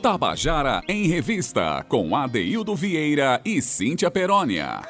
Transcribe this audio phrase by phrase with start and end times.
[0.00, 4.80] Tabajara em Revista, com Adeildo Vieira e Cíntia Perónia.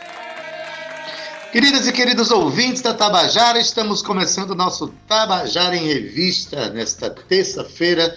[1.51, 8.17] Queridas e queridos ouvintes da Tabajara, estamos começando o nosso Tabajara em Revista nesta terça-feira,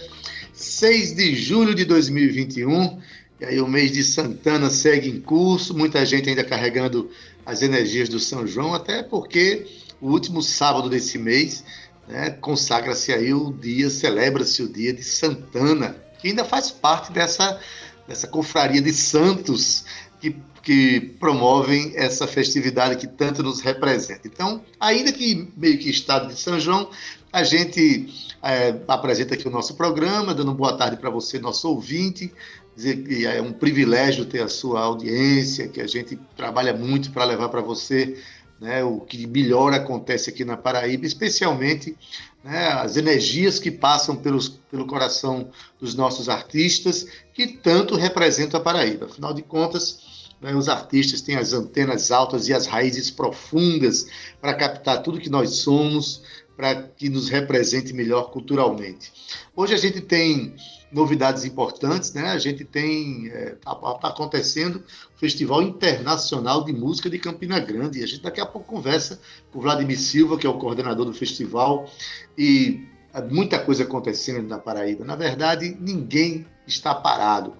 [0.52, 3.00] 6 de julho de 2021.
[3.40, 7.10] E aí o mês de Santana segue em curso, muita gente ainda carregando
[7.44, 9.66] as energias do São João, até porque
[10.00, 11.64] o último sábado desse mês
[12.06, 17.60] né, consagra-se aí o dia, celebra-se o dia de Santana, que ainda faz parte dessa,
[18.06, 19.84] dessa confraria de santos
[20.20, 24.26] que, que promovem essa festividade que tanto nos representa.
[24.26, 26.90] Então, ainda que meio que estado de São João,
[27.32, 32.32] a gente é, apresenta aqui o nosso programa, dando boa tarde para você, nosso ouvinte,
[32.76, 37.24] dizer que é um privilégio ter a sua audiência, que a gente trabalha muito para
[37.24, 38.16] levar para você
[38.60, 41.96] né, o que melhor acontece aqui na Paraíba, especialmente
[42.44, 45.48] né, as energias que passam pelos, pelo coração
[45.80, 49.06] dos nossos artistas, que tanto representam a Paraíba.
[49.06, 54.06] Afinal de contas, né, os artistas têm as antenas altas e as raízes profundas
[54.42, 56.22] para captar tudo que nós somos,
[56.54, 59.10] para que nos represente melhor culturalmente.
[59.56, 60.54] Hoje a gente tem
[60.94, 62.30] novidades importantes, né?
[62.30, 64.82] A gente tem está é, tá, tá acontecendo
[65.14, 67.98] o Festival Internacional de Música de Campina Grande.
[67.98, 71.04] E a gente daqui a pouco conversa com o Vladimir Silva, que é o coordenador
[71.04, 71.90] do festival,
[72.38, 72.86] e
[73.30, 75.04] muita coisa acontecendo na Paraíba.
[75.04, 77.54] Na verdade, ninguém está parado.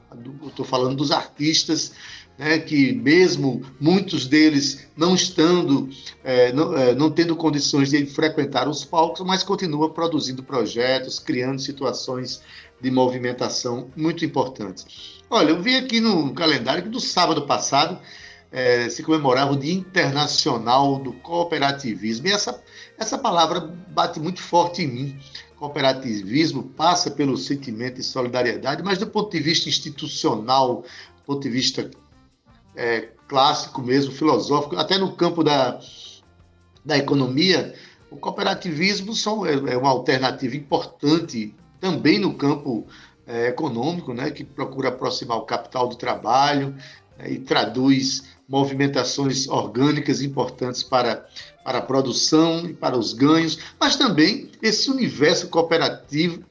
[0.47, 1.93] Estou falando dos artistas
[2.39, 5.89] né, que mesmo muitos deles não estando,
[6.23, 11.61] é, não, é, não, tendo condições de frequentar os palcos, mas continua produzindo projetos, criando
[11.61, 12.43] situações
[12.81, 15.23] de movimentação muito importantes.
[15.31, 17.99] Olha, eu vi aqui no calendário que do sábado passado
[18.53, 22.63] é, se comemorava o Dia Internacional do Cooperativismo, e essa,
[22.99, 25.19] essa palavra bate muito forte em mim.
[25.57, 30.85] Cooperativismo passa pelo sentimento de solidariedade, mas do ponto de vista institucional,
[31.17, 31.91] do ponto de vista
[32.77, 35.79] é, clássico mesmo, filosófico, até no campo da,
[36.85, 37.75] da economia,
[38.11, 42.87] o cooperativismo são, é, é uma alternativa importante também no campo
[43.27, 46.75] é, econômico, né, que procura aproximar o capital do trabalho
[47.19, 51.27] né, e traduz movimentações orgânicas importantes para,
[51.65, 56.45] para a produção e para os ganhos, mas também esse universo cooperativo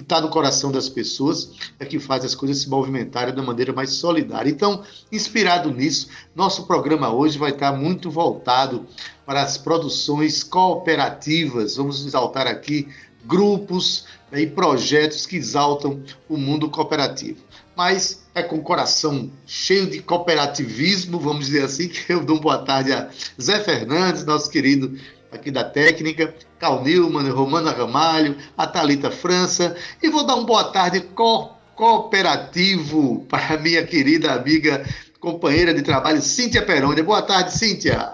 [0.00, 3.48] que está no coração das pessoas, é que faz as coisas se movimentarem de uma
[3.48, 4.50] maneira mais solidária.
[4.50, 8.86] Então, inspirado nisso, nosso programa hoje vai estar muito voltado
[9.26, 11.76] para as produções cooperativas.
[11.76, 12.88] Vamos exaltar aqui
[13.26, 17.38] grupos né, e projetos que exaltam o mundo cooperativo.
[17.76, 22.58] Mas é com o coração cheio de cooperativismo, vamos dizer assim, que eu dou boa
[22.58, 24.98] tarde a Zé Fernandes, nosso querido
[25.32, 30.64] aqui da técnica, Cal Newman, Romana Ramalho, a Thalita França, e vou dar um boa
[30.64, 34.84] tarde co cooperativo para minha querida amiga,
[35.18, 37.02] companheira de trabalho, Cíntia Peroni.
[37.02, 38.12] Boa tarde, Cíntia.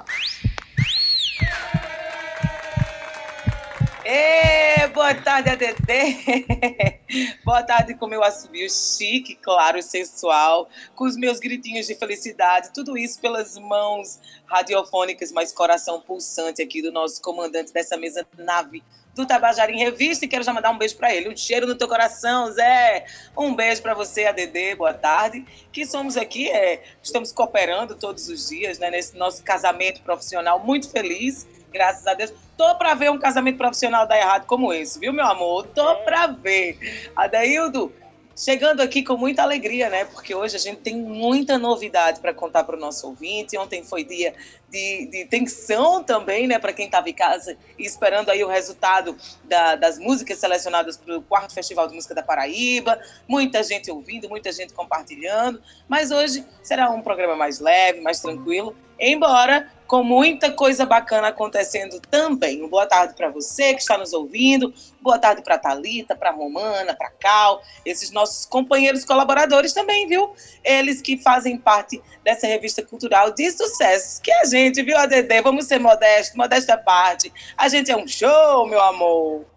[4.05, 6.97] Ei, boa tarde, ADT.
[7.45, 12.97] boa tarde com meu assobio chique, claro, sensual, com os meus gritinhos de felicidade, tudo
[12.97, 18.83] isso pelas mãos radiofônicas, mas coração pulsante aqui do nosso comandante dessa mesa nave
[19.17, 21.31] do Tabajara em Revista e quero já mandar um beijo para ele.
[21.31, 23.07] Um cheiro no teu coração, Zé.
[23.37, 24.75] Um beijo para você, ADD.
[24.77, 25.45] Boa tarde.
[25.73, 30.91] Que somos aqui, é, estamos cooperando todos os dias, né, nesse nosso casamento profissional muito
[30.91, 32.33] feliz graças a Deus.
[32.57, 35.67] Tô para ver um casamento profissional dar errado como esse, viu, meu amor?
[35.75, 37.11] Tô para ver.
[37.15, 37.93] Adaildo,
[38.37, 40.05] chegando aqui com muita alegria, né?
[40.05, 43.57] Porque hoje a gente tem muita novidade para contar para o nosso ouvinte.
[43.57, 44.35] Ontem foi dia
[44.69, 46.59] de, de tensão também, né?
[46.59, 51.23] Para quem estava em casa esperando aí o resultado da, das músicas selecionadas para o
[51.23, 53.01] quarto Festival de Música da Paraíba.
[53.27, 55.63] Muita gente ouvindo, muita gente compartilhando.
[55.89, 58.77] Mas hoje será um programa mais leve, mais tranquilo.
[59.01, 62.69] Embora com muita coisa bacana acontecendo também.
[62.69, 67.11] Boa tarde para você que está nos ouvindo, boa tarde para Talita, para Romana, para
[67.11, 70.35] Cal, esses nossos companheiros colaboradores também, viu?
[70.65, 74.21] Eles que fazem parte dessa revista cultural de sucesso.
[74.21, 75.41] Que a gente, viu, ADD?
[75.43, 77.33] Vamos ser modestos, modesta parte.
[77.57, 79.56] A gente é um show, meu amor.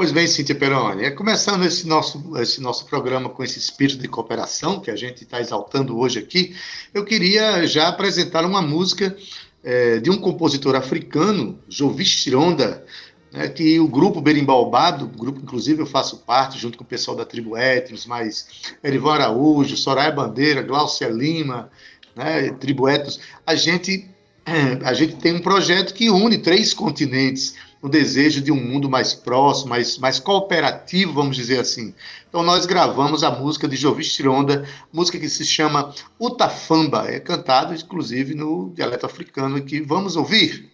[0.00, 4.08] Pois bem, Cíntia Peroni, é começando esse nosso, esse nosso programa com esse espírito de
[4.08, 6.56] cooperação que a gente está exaltando hoje aqui,
[6.94, 9.14] eu queria já apresentar uma música
[9.62, 12.82] é, de um compositor africano, Jovis Chironda,
[13.30, 17.26] né, que o grupo Berimbaubado, grupo inclusive eu faço parte, junto com o pessoal da
[17.26, 21.70] tribo Etnos, mais Erivan Araújo, Soraya Bandeira, Glaucia Lima,
[22.16, 24.08] né, tribo Etnos, a gente,
[24.82, 29.14] a gente tem um projeto que une três continentes, no desejo de um mundo mais
[29.14, 31.94] próximo, mais, mais cooperativo, vamos dizer assim.
[32.28, 37.74] Então nós gravamos a música de Jovis Tironda, música que se chama Utafamba, é cantado
[37.74, 40.69] inclusive no dialeto africano que vamos ouvir.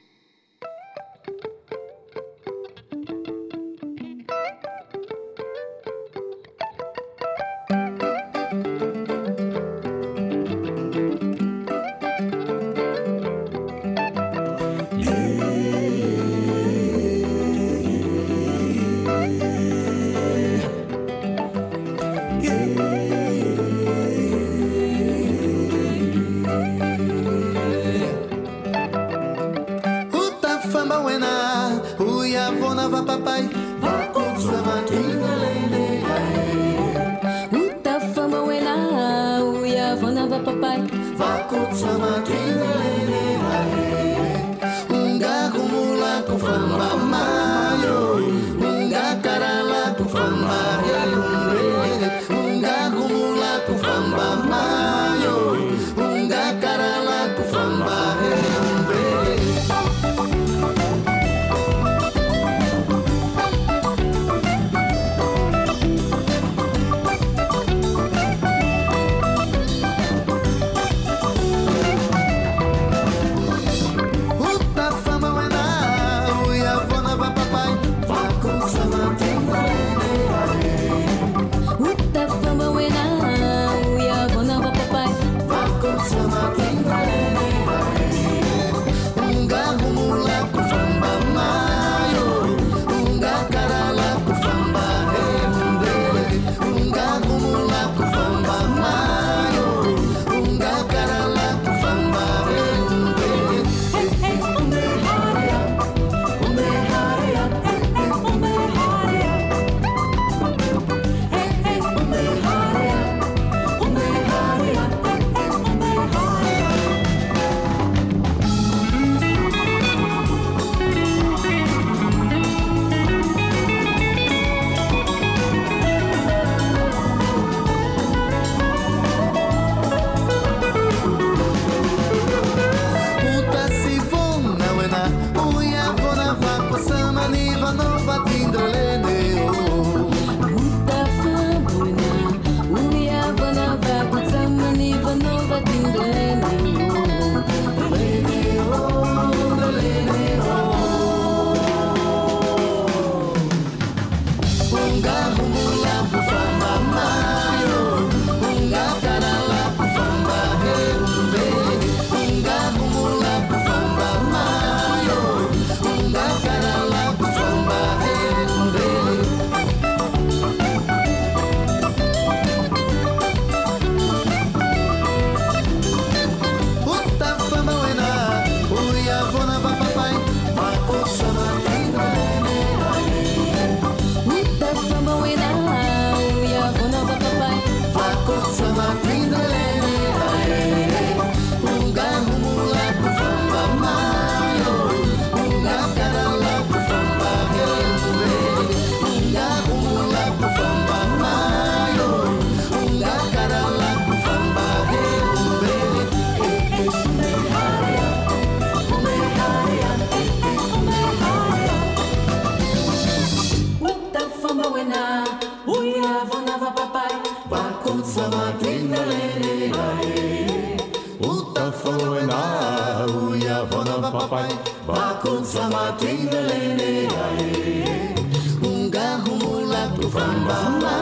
[225.66, 228.14] kama twingalene yae
[228.62, 230.94] ungahumula kufambamba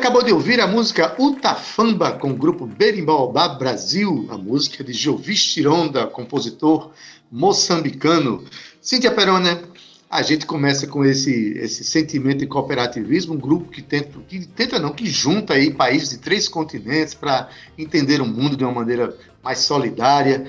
[0.00, 5.44] acabou de ouvir a música Utafamba com o grupo Berimbaubá Brasil, a música de Jovis
[5.44, 6.92] Tironda, compositor
[7.30, 8.42] moçambicano.
[8.80, 9.62] Cíntia Perona,
[10.08, 14.78] a gente começa com esse, esse sentimento de cooperativismo, um grupo que tenta, que tenta
[14.78, 19.14] não, que junta aí países de três continentes para entender o mundo de uma maneira
[19.44, 20.46] mais solidária.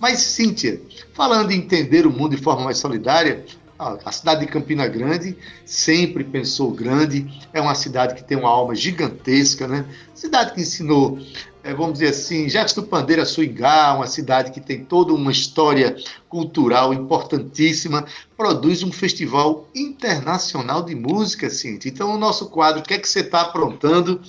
[0.00, 0.80] Mas, Cíntia,
[1.12, 3.44] falando em entender o mundo de forma mais solidária,
[3.78, 8.74] a cidade de Campina Grande sempre pensou grande, é uma cidade que tem uma alma
[8.74, 9.84] gigantesca, né?
[10.14, 11.18] Cidade que ensinou,
[11.62, 15.96] é, vamos dizer assim, do Pandeira Suingá, uma cidade que tem toda uma história
[16.28, 21.90] cultural importantíssima, produz um festival internacional de música, Cintia.
[21.90, 24.20] Então, o nosso quadro, o que é que você está aprontando?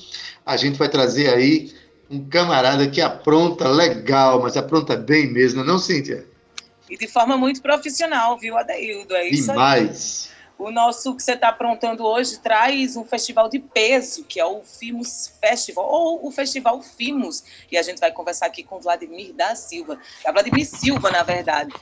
[0.43, 1.71] A gente vai trazer aí
[2.09, 6.25] um camarada que apronta legal, mas apronta bem mesmo, não, Cíntia?
[6.89, 9.15] E de forma muito profissional, viu, Adeildo?
[9.15, 10.29] É isso Demais.
[10.29, 10.35] aí.
[10.57, 14.63] O nosso que você está aprontando hoje traz um festival de peso, que é o
[14.63, 17.43] Fimos Festival, ou o Festival Fimos.
[17.69, 19.99] E a gente vai conversar aqui com Vladimir da Silva.
[20.23, 21.73] É Vladimir Silva, na verdade.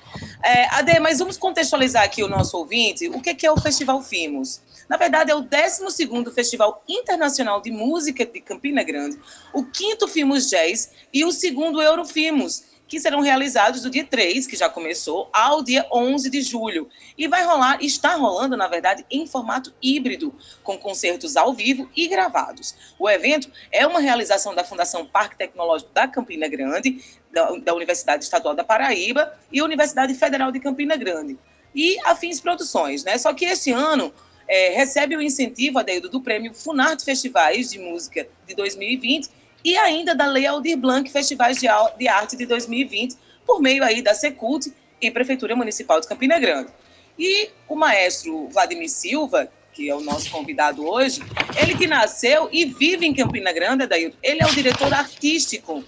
[0.44, 3.08] É, Ade, mas vamos contextualizar aqui o nosso ouvinte.
[3.10, 4.60] O que é o Festival Fimos?
[4.90, 9.20] Na verdade, é o 12º Festival Internacional de Música de Campina Grande,
[9.54, 14.56] o quinto Fimos Jazz e o segundo Eurofimos, que serão realizados do dia 3, que
[14.56, 16.90] já começou, ao dia 11 de julho.
[17.18, 22.08] E vai rolar, está rolando, na verdade, em formato híbrido, com concertos ao vivo e
[22.08, 22.76] gravados.
[23.00, 28.24] O evento é uma realização da Fundação Parque Tecnológico da Campina Grande, da, da Universidade
[28.24, 31.38] Estadual da Paraíba e Universidade Federal de Campina Grande.
[31.74, 33.18] E afins produções, né?
[33.18, 34.14] Só que esse ano
[34.48, 40.14] é, recebe o incentivo, Adeildo, do prêmio Funarte Festivais de Música de 2020 e ainda
[40.14, 43.16] da Lei Aldir Blanc Festivais de Arte de 2020,
[43.46, 46.72] por meio aí da Secult e Prefeitura Municipal de Campina Grande.
[47.18, 51.22] E o maestro Vladimir Silva, que é o nosso convidado hoje,
[51.56, 53.88] ele que nasceu e vive em Campina Grande,
[54.22, 55.84] ele é o diretor artístico.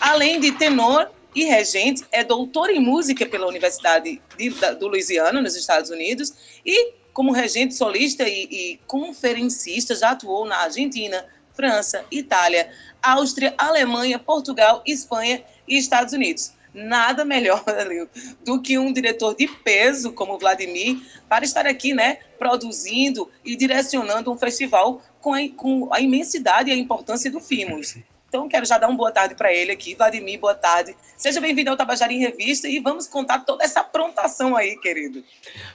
[0.00, 5.40] Além de tenor e regente, é doutor em música pela Universidade de, da, do Louisiana,
[5.40, 6.32] nos Estados Unidos,
[6.64, 12.70] e como regente solista e, e conferencista, já atuou na Argentina, França, Itália,
[13.02, 16.52] Áustria, Alemanha, Portugal, Espanha e Estados Unidos.
[16.74, 17.62] Nada melhor
[18.44, 24.32] do que um diretor de peso como Vladimir para estar aqui, né, produzindo e direcionando
[24.32, 27.96] um festival com a, com a imensidade e a importância do FIMOS.
[28.32, 29.94] Então, quero já dar uma boa tarde para ele aqui.
[29.94, 30.96] Vladimir, boa tarde.
[31.18, 35.22] Seja bem-vindo ao Tabajara em Revista e vamos contar toda essa aprontação aí, querido.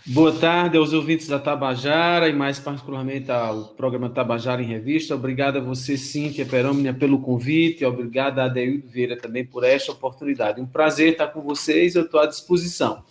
[0.04, 5.14] Boa tarde aos ouvintes da Tabajara e mais particularmente ao programa Tabajara em Revista.
[5.14, 7.86] Obrigado a você, Cíntia Perômnia, pelo convite.
[7.86, 10.60] Obrigado a Adeildo Vieira também por esta oportunidade.
[10.60, 13.04] Um prazer estar com vocês, eu estou à disposição.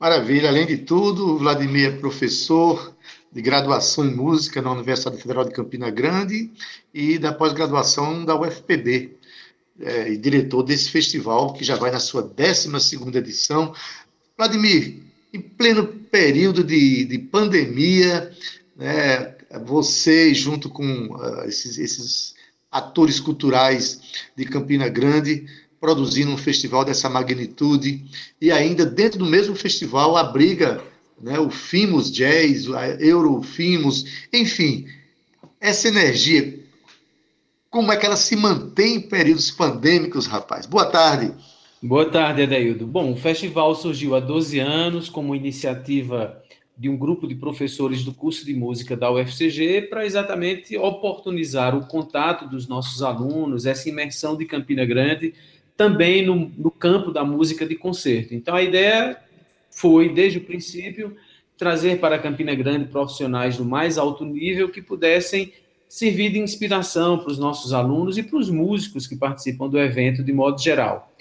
[0.00, 0.48] Maravilha.
[0.48, 2.93] Além de tudo, o Vladimir é professor,
[3.34, 6.52] de graduação em música na Universidade Federal de Campina Grande
[6.94, 9.16] e da pós-graduação da UFPB,
[9.80, 12.70] é, e diretor desse festival, que já vai na sua 12
[13.18, 13.74] edição.
[14.38, 18.30] Vladimir, em pleno período de, de pandemia,
[18.76, 22.34] né, você, junto com uh, esses, esses
[22.70, 24.00] atores culturais
[24.36, 25.44] de Campina Grande,
[25.80, 28.04] produzindo um festival dessa magnitude,
[28.40, 30.80] e ainda dentro do mesmo festival abriga
[31.20, 34.86] né, o Fimos Jazz, a Eurofimos, enfim,
[35.60, 36.58] essa energia,
[37.70, 40.66] como é que ela se mantém em períodos pandêmicos, rapaz?
[40.66, 41.32] Boa tarde.
[41.82, 42.86] Boa tarde, Adaildo.
[42.86, 46.42] Bom, o festival surgiu há 12 anos como iniciativa
[46.76, 51.86] de um grupo de professores do curso de música da UFCG para exatamente oportunizar o
[51.86, 55.34] contato dos nossos alunos, essa imersão de Campina Grande,
[55.76, 58.34] também no, no campo da música de concerto.
[58.34, 59.18] Então, a ideia
[59.74, 61.16] foi, desde o princípio,
[61.56, 65.52] trazer para Campina Grande profissionais do mais alto nível que pudessem
[65.88, 70.22] servir de inspiração para os nossos alunos e para os músicos que participam do evento
[70.22, 71.12] de modo geral.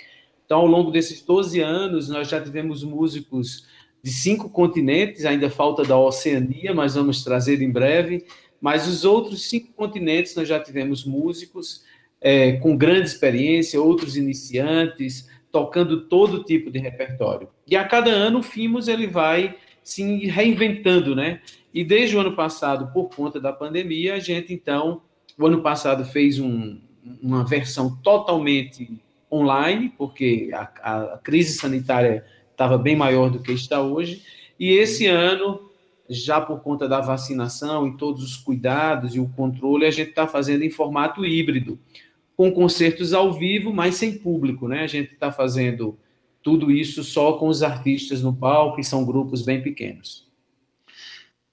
[0.45, 3.67] Então, ao longo desses 12 anos, nós já tivemos músicos
[4.03, 8.25] de cinco continentes, ainda falta da Oceania, mas vamos trazer em breve.
[8.59, 11.83] Mas os outros cinco continentes, nós já tivemos músicos
[12.19, 17.47] é, com grande experiência, outros iniciantes, tocando todo tipo de repertório.
[17.67, 21.41] E a cada ano o Fimos ele vai se reinventando, né?
[21.73, 25.01] E desde o ano passado, por conta da pandemia, a gente então,
[25.37, 26.79] o ano passado fez um,
[27.21, 29.01] uma versão totalmente
[29.31, 34.21] online, porque a, a crise sanitária estava bem maior do que está hoje,
[34.59, 35.69] e esse ano,
[36.07, 40.27] já por conta da vacinação e todos os cuidados e o controle, a gente está
[40.27, 41.79] fazendo em formato híbrido
[42.37, 44.83] com concertos ao vivo, mas sem público, né?
[44.83, 45.97] A gente está fazendo
[46.43, 50.27] tudo isso só com os artistas no palco, e são grupos bem pequenos.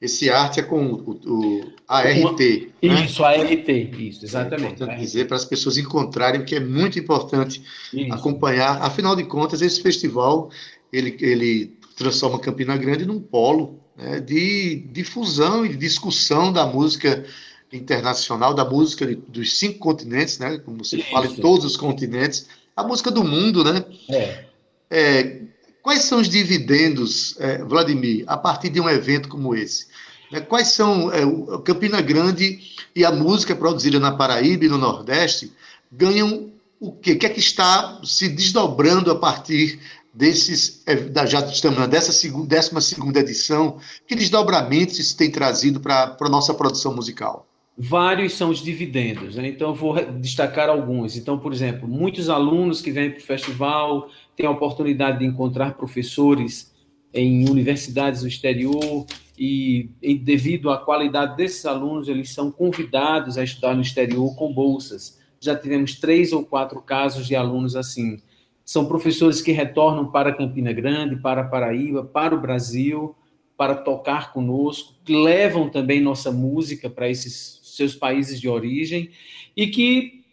[0.00, 2.38] Esse arte é com o, o ART.
[2.38, 3.04] Né?
[3.04, 4.64] Isso, ART, isso, exatamente.
[4.64, 7.62] É importante dizer para as pessoas encontrarem, que é muito importante
[7.92, 8.12] isso.
[8.12, 8.82] acompanhar.
[8.82, 10.50] Afinal de contas, esse festival
[10.92, 17.24] ele, ele transforma Campina Grande num polo né, de difusão e discussão da música
[17.72, 22.46] internacional, da música de, dos cinco continentes, né, como se fala em todos os continentes
[22.76, 23.84] a música do mundo, né?
[24.10, 24.44] É.
[24.90, 25.40] é
[25.84, 29.86] quais são os dividendos, é, Vladimir, a partir de um evento como esse?
[30.32, 32.58] É, quais são é, o Campina Grande
[32.96, 35.52] e a música produzida na Paraíba e no Nordeste
[35.92, 36.50] ganham
[36.80, 37.12] o quê?
[37.12, 39.78] O que é que está se desdobrando a partir
[40.12, 45.80] desses, é, já estamos na dessa segunda, décima segunda edição, que desdobramentos isso tem trazido
[45.80, 47.46] para a nossa produção musical?
[47.76, 49.48] Vários são os dividendos, né?
[49.48, 51.16] então eu vou destacar alguns.
[51.16, 55.74] Então, por exemplo, muitos alunos que vêm para o festival têm a oportunidade de encontrar
[55.74, 56.74] professores
[57.12, 59.06] em universidades no exterior
[59.38, 64.52] e, e, devido à qualidade desses alunos, eles são convidados a estudar no exterior com
[64.52, 65.20] bolsas.
[65.40, 68.18] Já tivemos três ou quatro casos de alunos assim.
[68.64, 73.14] São professores que retornam para Campina Grande, para Paraíba, para o Brasil,
[73.56, 79.10] para tocar conosco, levam também nossa música para esses seus países de origem,
[79.56, 80.23] e que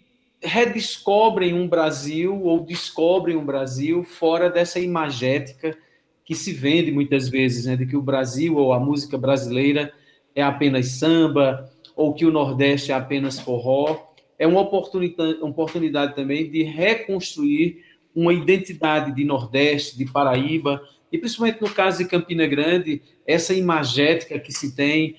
[0.41, 5.77] redescobrem um Brasil ou descobrem um Brasil fora dessa imagética
[6.25, 9.93] que se vende muitas vezes, né, de que o Brasil ou a música brasileira
[10.35, 14.13] é apenas samba, ou que o Nordeste é apenas forró.
[14.39, 17.83] É uma oportunidade, oportunidade também de reconstruir
[18.15, 24.39] uma identidade de Nordeste, de Paraíba, e principalmente no caso de Campina Grande, essa imagética
[24.39, 25.17] que se tem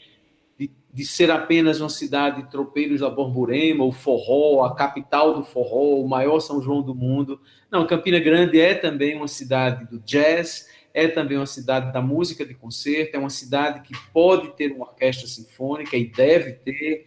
[0.92, 5.98] de ser apenas uma cidade de tropeiros da Borborema, o forró, a capital do forró,
[5.98, 7.40] o maior São João do mundo.
[7.70, 12.44] Não, Campina Grande é também uma cidade do jazz, é também uma cidade da música
[12.44, 17.06] de concerto, é uma cidade que pode ter uma orquestra sinfônica e deve ter.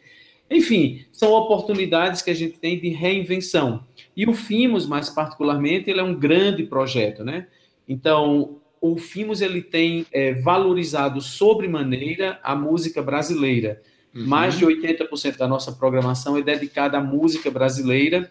[0.49, 3.85] Enfim, são oportunidades que a gente tem de reinvenção.
[4.17, 7.47] E o FIMOS, mais particularmente, ele é um grande projeto, né?
[7.87, 8.59] Então,
[8.91, 13.81] o Fimos ele tem é, valorizado sobremaneira a música brasileira.
[14.13, 14.25] Uhum.
[14.25, 18.29] Mais de 80% da nossa programação é dedicada à música brasileira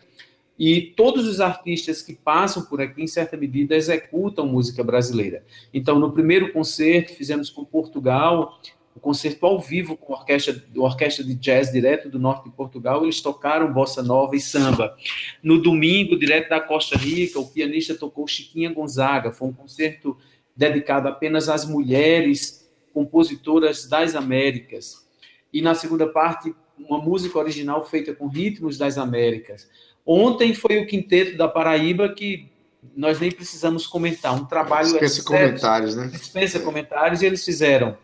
[0.59, 5.45] e todos os artistas que passam por aqui, em certa medida, executam música brasileira.
[5.73, 8.61] Então, no primeiro concerto que fizemos com Portugal,
[8.95, 12.55] o concerto ao vivo com a orquestra, a orquestra de jazz direto do norte de
[12.55, 14.97] Portugal, eles tocaram bossa nova e samba.
[15.43, 19.33] No domingo, direto da Costa Rica, o pianista tocou Chiquinha Gonzaga.
[19.33, 20.17] Foi um concerto
[20.57, 25.05] dedicado apenas às mulheres compositoras das Américas.
[25.53, 29.69] E na segunda parte, uma música original feita com ritmos das Américas.
[30.07, 32.51] Ontem foi o quinteto da Paraíba que
[32.97, 36.07] nós nem precisamos comentar, um trabalho dispensa excesso, comentários, né?
[36.09, 37.97] Dispensa comentários e eles fizeram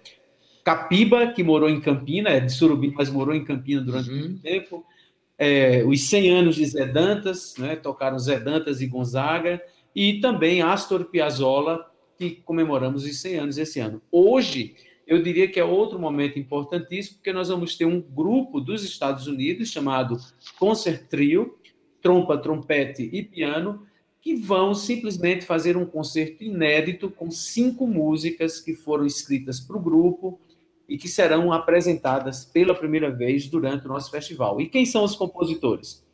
[0.65, 4.19] Capiba, que morou em Campina, é de Surubim, mas morou em Campina durante uhum.
[4.19, 4.85] muito tempo.
[5.39, 9.61] É, os 100 anos de Zé Dantas, né, tocaram Zé Dantas e Gonzaga,
[9.95, 11.90] e também Astor Piazzolla,
[12.29, 14.03] que comemoramos os 100 anos esse ano.
[14.13, 14.75] Hoje,
[15.07, 19.27] eu diria que é outro momento importantíssimo, porque nós vamos ter um grupo dos Estados
[19.27, 20.19] Unidos chamado
[20.59, 21.59] Concert Trio,
[22.03, 23.87] trompa, trompete e piano,
[24.21, 29.81] que vão simplesmente fazer um concerto inédito com cinco músicas que foram escritas para o
[29.81, 30.39] grupo
[30.87, 34.61] e que serão apresentadas pela primeira vez durante o nosso festival.
[34.61, 36.05] E quem são os compositores?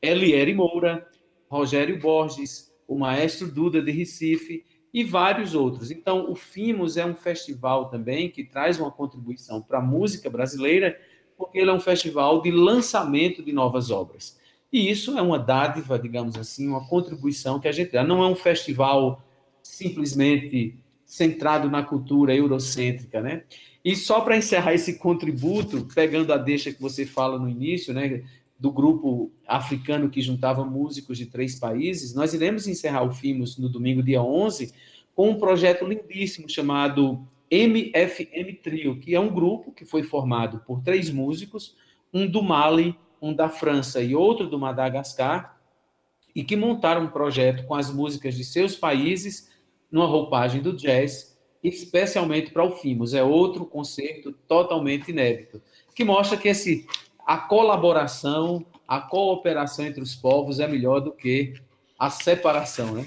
[0.00, 1.04] Eliere Moura,
[1.50, 4.64] Rogério Borges, o maestro Duda de Recife
[4.98, 5.92] e vários outros.
[5.92, 11.00] Então, o FIMOS é um festival também que traz uma contribuição para a música brasileira,
[11.36, 14.36] porque ele é um festival de lançamento de novas obras.
[14.72, 18.02] E isso é uma dádiva, digamos assim, uma contribuição que a gente dá.
[18.02, 19.22] Não é um festival
[19.62, 20.74] simplesmente
[21.06, 23.44] centrado na cultura eurocêntrica, né?
[23.84, 28.24] E só para encerrar esse contributo, pegando a deixa que você fala no início, né,
[28.58, 33.68] do grupo africano que juntava músicos de três países, nós iremos encerrar o FIMOS no
[33.68, 34.72] domingo, dia 11,
[35.14, 40.82] com um projeto lindíssimo chamado MFM Trio, que é um grupo que foi formado por
[40.82, 41.76] três músicos,
[42.12, 45.58] um do Mali, um da França e outro do Madagascar,
[46.34, 49.50] e que montaram um projeto com as músicas de seus países
[49.90, 53.14] numa roupagem do jazz, especialmente para o Fimos.
[53.14, 55.60] É outro concerto totalmente inédito,
[55.94, 56.86] que mostra que esse,
[57.28, 61.52] a colaboração, a cooperação entre os povos é melhor do que
[61.98, 63.04] a separação, né?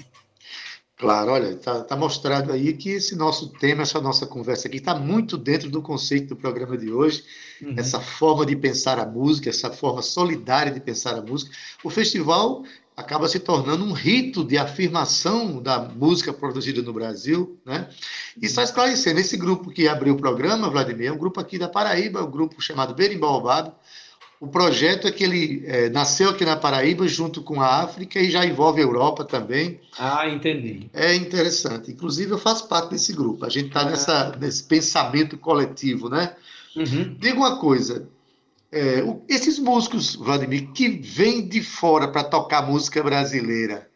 [0.96, 4.94] Claro, olha, está tá mostrado aí que esse nosso tema, essa nossa conversa aqui, está
[4.94, 7.24] muito dentro do conceito do programa de hoje,
[7.60, 7.74] uhum.
[7.76, 11.50] essa forma de pensar a música, essa forma solidária de pensar a música.
[11.82, 12.62] O festival
[12.96, 17.88] acaba se tornando um rito de afirmação da música produzida no Brasil, né?
[18.40, 21.68] E só esclarecendo, esse grupo que abriu o programa, Vladimir, é um grupo aqui da
[21.68, 23.74] Paraíba, um grupo chamado Berimbau Obado,
[24.42, 28.28] o projeto é que ele é, nasceu aqui na Paraíba junto com a África e
[28.28, 29.78] já envolve a Europa também.
[29.96, 30.90] Ah, entendi.
[30.92, 31.92] É interessante.
[31.92, 33.46] Inclusive, eu faço parte desse grupo.
[33.46, 34.36] A gente está ah.
[34.36, 36.34] nesse pensamento coletivo, né?
[36.74, 37.16] Uhum.
[37.20, 38.08] Diga uma coisa.
[38.72, 43.88] É, o, esses músicos, Vladimir, que vêm de fora para tocar música brasileira,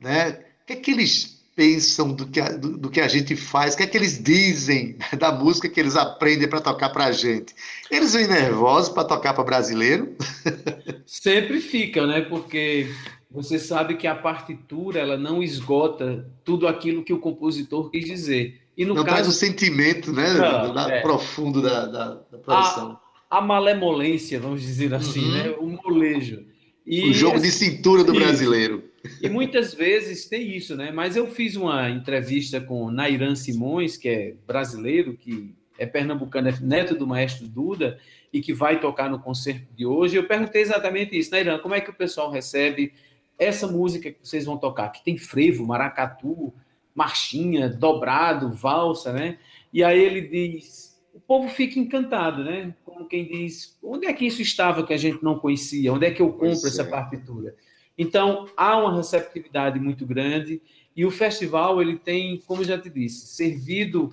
[0.00, 0.30] né?
[0.62, 3.74] O que é que eles pensam do que, a, do, do, que a gente faz,
[3.74, 7.12] o que é que eles dizem da música que eles aprendem para tocar para a
[7.12, 7.54] gente.
[7.90, 10.14] Eles vêm nervosos para tocar para brasileiro?
[11.04, 12.22] Sempre fica, né?
[12.22, 12.88] Porque
[13.30, 18.60] você sabe que a partitura ela não esgota tudo aquilo que o compositor quis dizer.
[18.76, 19.16] E no não caso...
[19.16, 21.00] traz o sentimento né, não, da, é.
[21.02, 22.98] profundo da, da, da produção.
[23.30, 25.32] A, a, malemolência, vamos dizer assim, uhum.
[25.32, 25.50] né?
[25.58, 26.44] o molejo.
[26.86, 28.20] E, o jogo de cintura do isso.
[28.20, 28.89] brasileiro.
[29.20, 30.90] E muitas vezes tem isso, né?
[30.90, 36.60] Mas eu fiz uma entrevista com Nairan Simões, que é brasileiro, que é pernambucano, é
[36.60, 37.98] neto do maestro Duda,
[38.32, 40.16] e que vai tocar no concerto de hoje.
[40.16, 42.92] Eu perguntei exatamente isso, Nairan, como é que o pessoal recebe
[43.38, 44.90] essa música que vocês vão tocar?
[44.90, 46.52] Que tem frevo, maracatu,
[46.94, 49.38] marchinha, dobrado, valsa, né?
[49.72, 52.74] E aí ele diz, o povo fica encantado, né?
[52.84, 55.92] Como quem diz, onde é que isso estava que a gente não conhecia?
[55.92, 56.86] Onde é que eu compro essa é.
[56.86, 57.56] partitura?
[58.02, 60.62] Então, há uma receptividade muito grande
[60.96, 64.10] e o festival ele tem, como já te disse, servido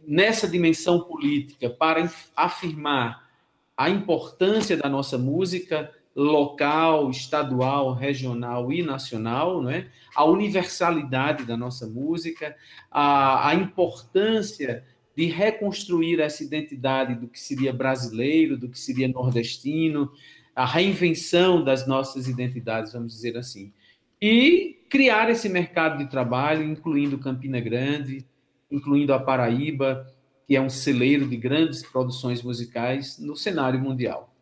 [0.00, 3.28] nessa dimensão política para afirmar
[3.76, 9.90] a importância da nossa música local, estadual, regional e nacional, né?
[10.16, 12.56] a universalidade da nossa música,
[12.90, 20.10] a, a importância de reconstruir essa identidade do que seria brasileiro, do que seria nordestino,
[20.54, 23.72] a reinvenção das nossas identidades, vamos dizer assim.
[24.20, 28.24] E criar esse mercado de trabalho, incluindo Campina Grande,
[28.70, 30.06] incluindo a Paraíba,
[30.46, 34.32] que é um celeiro de grandes produções musicais no cenário mundial.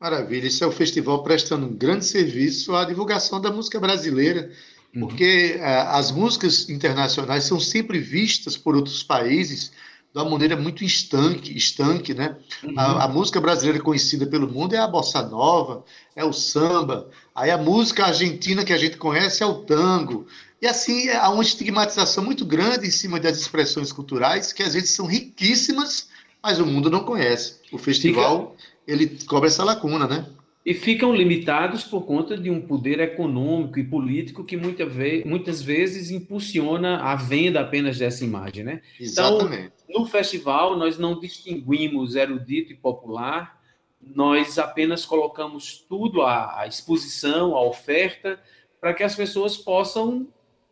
[0.00, 4.50] Maravilha, esse é o festival prestando um grande serviço à divulgação da música brasileira,
[4.94, 5.00] uhum.
[5.02, 5.64] porque uhum.
[5.64, 9.72] as músicas internacionais são sempre vistas por outros países
[10.12, 12.36] de uma maneira muito estanque, estanque né?
[12.64, 12.74] Uhum.
[12.78, 15.84] A, a, música brasileira conhecida pelo mundo é a bossa nova,
[16.16, 17.08] é o samba.
[17.34, 20.26] Aí a música argentina que a gente conhece é o tango.
[20.60, 24.90] E assim há uma estigmatização muito grande em cima das expressões culturais que às vezes
[24.90, 26.08] são riquíssimas,
[26.42, 27.60] mas o mundo não conhece.
[27.70, 28.70] O festival Fica...
[28.88, 30.26] ele cobre essa lacuna, né?
[30.64, 35.62] E ficam limitados por conta de um poder econômico e político que muita ve muitas
[35.62, 38.82] vezes impulsiona a venda apenas dessa imagem, né?
[39.00, 39.72] Então, Exatamente.
[39.88, 43.58] Então, no festival nós não distinguimos erudito e popular,
[44.00, 48.38] nós apenas colocamos tudo à, à exposição, à oferta,
[48.80, 50.28] para que as pessoas possam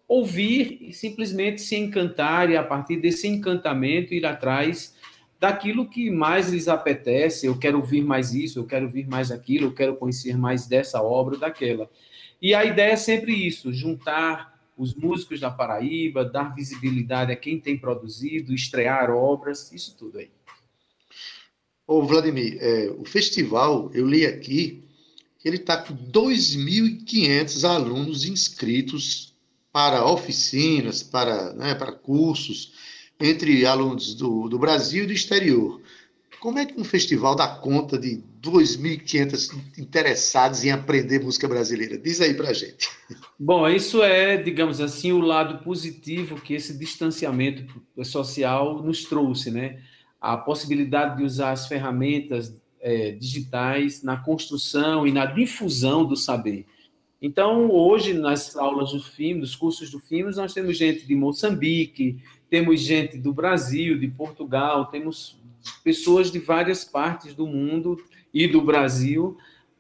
[0.07, 4.96] ouvir e simplesmente se encantar e a partir desse encantamento ir atrás
[5.38, 9.66] daquilo que mais lhes apetece, eu quero ouvir mais isso, eu quero ouvir mais aquilo,
[9.66, 11.88] eu quero conhecer mais dessa obra ou daquela.
[12.40, 17.59] E a ideia é sempre isso, juntar os músicos da Paraíba, dar visibilidade a quem
[17.59, 20.31] tem produzido, estrear obras, isso tudo aí.
[21.87, 24.85] Ô, Vladimir, é, o festival, eu li aqui,
[25.44, 29.35] ele está com 2.500 alunos inscritos
[29.72, 32.72] para oficinas, para, né, para cursos,
[33.20, 35.81] entre alunos do, do Brasil e do exterior.
[36.40, 41.98] Como é que um festival dá conta de 2.500 interessados em aprender música brasileira?
[41.98, 42.88] Diz aí para gente.
[43.37, 47.64] Bom, isso é, digamos assim, o lado positivo que esse distanciamento
[48.04, 49.81] social nos trouxe, né?
[50.20, 56.66] A possibilidade de usar as ferramentas é, digitais na construção e na difusão do saber.
[57.20, 62.22] Então, hoje, nas aulas do FIM, dos cursos do FIM, nós temos gente de Moçambique,
[62.51, 65.39] temos gente do Brasil, de Portugal, temos
[65.83, 69.37] pessoas de várias partes do mundo e do Brasil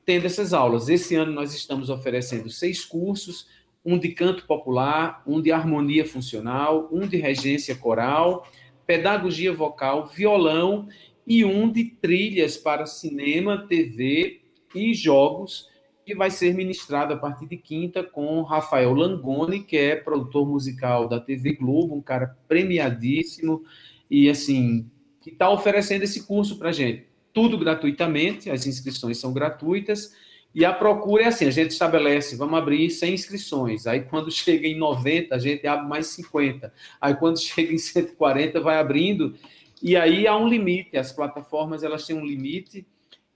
[0.08, 0.88] tendo essas aulas.
[0.88, 3.46] Esse ano nós estamos oferecendo seis cursos,
[3.84, 8.50] um de canto popular, um de harmonia funcional, um de regência coral,
[8.86, 10.88] pedagogia vocal, violão
[11.26, 14.40] e um de trilhas para cinema, TV
[14.74, 15.68] e jogos,
[16.08, 21.06] que vai ser ministrado a partir de quinta com Rafael Langoni, que é produtor musical
[21.06, 23.62] da TV Globo, um cara premiadíssimo
[24.10, 24.90] e assim
[25.20, 27.06] que está oferecendo esse curso para gente.
[27.30, 30.14] Tudo gratuitamente, as inscrições são gratuitas.
[30.54, 33.84] E a procura é assim: a gente estabelece, vamos abrir 100 inscrições.
[33.86, 36.72] Aí, quando chega em 90, a gente abre mais 50.
[36.98, 39.34] Aí, quando chega em 140, vai abrindo.
[39.82, 40.96] E aí há um limite.
[40.96, 42.86] As plataformas elas têm um limite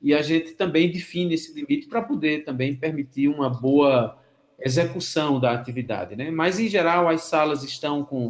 [0.03, 4.19] e a gente também define esse limite para poder também permitir uma boa
[4.61, 6.31] execução da atividade, né?
[6.31, 8.29] Mas em geral as salas estão com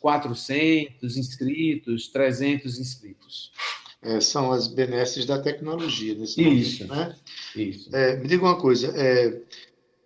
[0.00, 3.52] 400 inscritos, 300 inscritos.
[4.02, 7.16] É, são as benesses da tecnologia nesse Isso, momento, né?
[7.54, 7.94] Isso.
[7.94, 9.40] É, me diga uma coisa, é,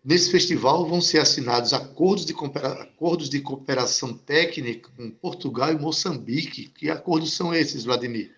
[0.04, 6.68] nesse festival vão ser assinados acordos de, acordos de cooperação técnica com Portugal e Moçambique.
[6.68, 8.35] Que acordos são esses, Vladimir?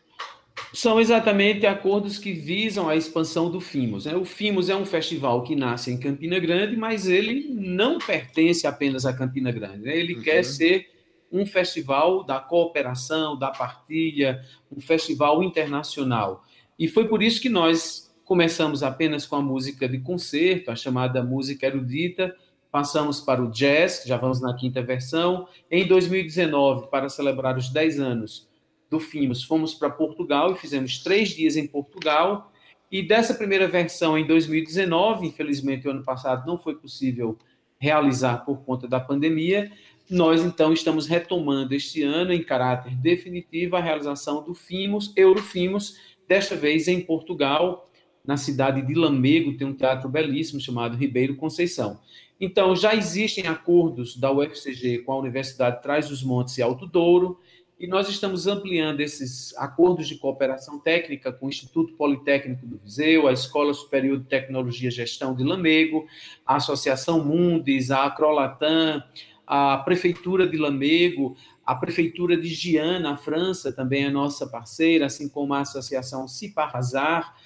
[0.72, 4.04] São exatamente acordos que visam a expansão do FIMOS.
[4.04, 4.14] Né?
[4.14, 9.07] O FIMOS é um festival que nasce em Campina Grande, mas ele não pertence apenas
[9.07, 9.85] a Campina Grande.
[9.85, 9.96] Né?
[9.96, 10.22] Ele uhum.
[10.22, 10.88] quer ser
[11.33, 14.42] um festival da cooperação, da partilha,
[14.74, 16.44] um festival internacional.
[16.78, 21.22] E foi por isso que nós começamos apenas com a música de concerto, a chamada
[21.22, 22.35] música erudita,
[22.70, 25.48] passamos para o jazz, já vamos na quinta versão.
[25.70, 28.48] Em 2019, para celebrar os 10 anos
[28.90, 32.53] do Fimos, fomos para Portugal e fizemos três dias em Portugal.
[32.90, 37.37] E dessa primeira versão, em 2019, infelizmente, o ano passado não foi possível
[37.79, 39.70] realizar por conta da pandemia,
[40.11, 46.57] nós, então, estamos retomando este ano, em caráter definitivo, a realização do FIMOS, Eurofimos, desta
[46.57, 47.90] vez em Portugal,
[48.24, 52.01] na cidade de Lamego, tem um teatro belíssimo chamado Ribeiro Conceição.
[52.40, 57.38] Então, já existem acordos da UFCG com a Universidade Traz dos Montes e Alto Douro,
[57.79, 63.29] e nós estamos ampliando esses acordos de cooperação técnica com o Instituto Politécnico do Viseu,
[63.29, 66.05] a Escola Superior de Tecnologia e Gestão de Lamego,
[66.45, 69.01] a Associação Mundis, a Acrolatam,
[69.47, 75.29] a Prefeitura de Lamego, a Prefeitura de Giana, na França, também é nossa parceira, assim
[75.29, 77.37] como a Associação Ciparrazar,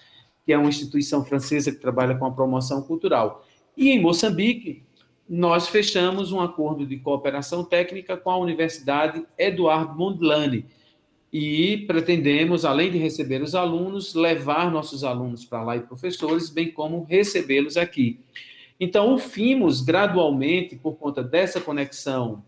[0.46, 3.44] que é uma instituição francesa que trabalha com a promoção cultural.
[3.76, 4.82] E em Moçambique,
[5.34, 10.66] nós fechamos um acordo de cooperação técnica com a Universidade Eduardo Mondlane,
[11.32, 16.70] e pretendemos, além de receber os alunos, levar nossos alunos para lá e professores, bem
[16.70, 18.20] como recebê-los aqui.
[18.78, 22.44] Então, o FIMOS, gradualmente, por conta dessa conexão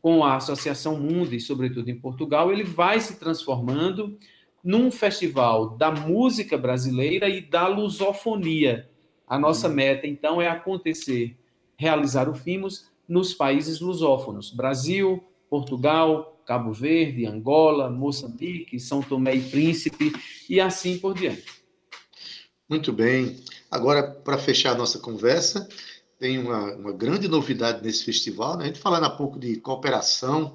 [0.00, 4.18] com a Associação Mundi, sobretudo em Portugal, ele vai se transformando
[4.64, 8.88] num festival da música brasileira e da lusofonia.
[9.28, 11.36] A nossa meta, então, é acontecer,
[11.82, 19.42] realizar o FIMOS nos países lusófonos: Brasil, Portugal, Cabo Verde, Angola, Moçambique, São Tomé e
[19.42, 20.12] Príncipe
[20.48, 21.44] e assim por diante.
[22.68, 23.36] Muito bem.
[23.68, 25.68] Agora, para fechar a nossa conversa,
[26.18, 28.64] tem uma, uma grande novidade nesse festival, né?
[28.64, 30.54] a gente falando há pouco de cooperação,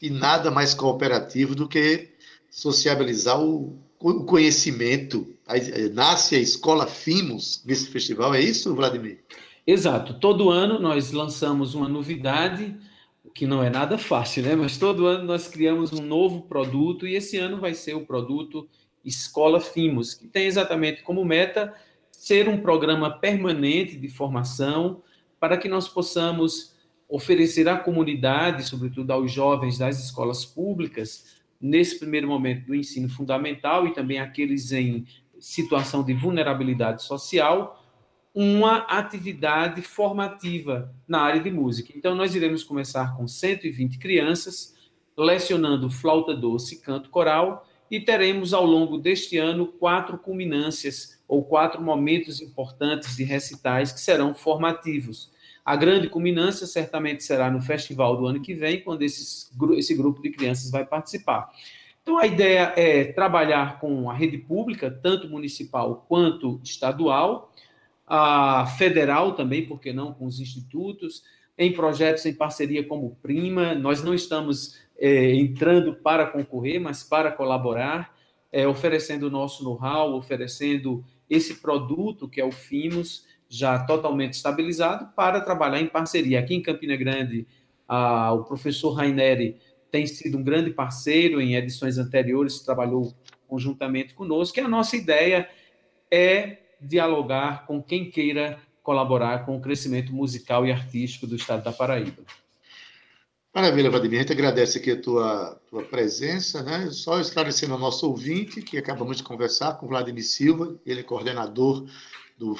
[0.00, 2.10] e nada mais cooperativo do que
[2.48, 5.26] sociabilizar o, o conhecimento.
[5.44, 9.18] Aí, nasce a Escola Fimos nesse festival, é isso, Vladimir?
[9.70, 10.14] Exato.
[10.14, 12.74] Todo ano nós lançamos uma novidade,
[13.34, 14.56] que não é nada fácil, né?
[14.56, 18.66] Mas todo ano nós criamos um novo produto e esse ano vai ser o produto
[19.04, 21.74] Escola Fimos, que tem exatamente como meta
[22.10, 25.02] ser um programa permanente de formação
[25.38, 26.74] para que nós possamos
[27.06, 33.86] oferecer à comunidade, sobretudo aos jovens das escolas públicas, nesse primeiro momento do ensino fundamental
[33.86, 35.04] e também aqueles em
[35.38, 37.77] situação de vulnerabilidade social,
[38.40, 41.92] uma atividade formativa na área de música.
[41.96, 44.76] Então, nós iremos começar com 120 crianças,
[45.16, 51.44] lecionando flauta doce e canto coral, e teremos ao longo deste ano quatro culminâncias ou
[51.44, 55.32] quatro momentos importantes de recitais que serão formativos.
[55.64, 60.22] A grande culminância certamente será no festival do ano que vem, quando esses, esse grupo
[60.22, 61.50] de crianças vai participar.
[62.04, 67.52] Então, a ideia é trabalhar com a rede pública, tanto municipal quanto estadual,
[68.08, 71.22] a federal também, porque não, com os institutos,
[71.58, 73.74] em projetos em parceria como Prima.
[73.74, 78.16] Nós não estamos é, entrando para concorrer, mas para colaborar,
[78.50, 85.12] é, oferecendo o nosso know-how, oferecendo esse produto, que é o FIMOS, já totalmente estabilizado,
[85.14, 86.38] para trabalhar em parceria.
[86.38, 87.46] Aqui em Campina Grande,
[87.86, 89.56] a, o professor Raineri
[89.90, 93.14] tem sido um grande parceiro em edições anteriores, trabalhou
[93.46, 95.48] conjuntamente conosco, e a nossa ideia
[96.10, 101.72] é dialogar com quem queira colaborar com o crescimento musical e artístico do estado da
[101.72, 102.22] Paraíba.
[103.54, 104.18] Maravilha, Vladimir.
[104.18, 106.88] A gente agradece aqui a tua, tua presença, né?
[106.90, 111.86] Só esclarecendo ao nosso ouvinte que acabamos de conversar com Vladimir Silva, ele é coordenador
[112.38, 112.56] do,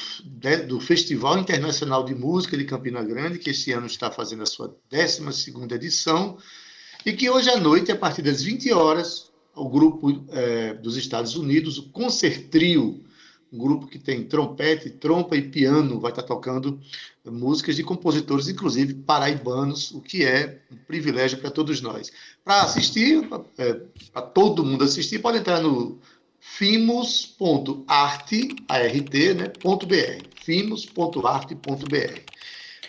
[0.66, 4.76] do Festival Internacional de Música de Campina Grande, que este ano está fazendo a sua
[4.90, 6.36] 12 edição,
[7.06, 11.36] e que hoje à noite, a partir das 20 horas, o grupo é, dos Estados
[11.36, 13.04] Unidos, o Concertrio,
[13.52, 16.78] um grupo que tem trompete, trompa e piano, vai estar tocando
[17.24, 22.10] músicas de compositores, inclusive paraibanos, o que é um privilégio para todos nós.
[22.44, 23.80] Para assistir, é,
[24.12, 25.98] para todo mundo assistir, pode entrar no
[26.40, 29.52] fimos.art, né,
[30.44, 32.20] fimos.arte.br.